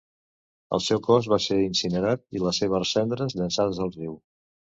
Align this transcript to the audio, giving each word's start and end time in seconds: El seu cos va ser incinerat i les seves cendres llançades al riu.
El 0.77 0.81
seu 0.85 1.01
cos 1.07 1.29
va 1.33 1.39
ser 1.47 1.57
incinerat 1.65 2.23
i 2.37 2.41
les 2.45 2.63
seves 2.65 2.95
cendres 2.97 3.37
llançades 3.43 3.85
al 3.87 3.95
riu. 4.01 4.19